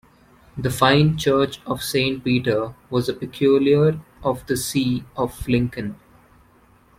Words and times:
The 0.57 0.71
fine 0.71 1.15
church 1.15 1.61
of 1.67 1.83
Saint 1.83 2.23
Peter 2.23 2.73
was 2.89 3.07
a 3.07 3.13
Peculiar 3.13 3.99
of 4.23 4.43
the 4.47 4.57
see 4.57 5.05
of 5.15 5.47
Lincoln. 5.47 5.95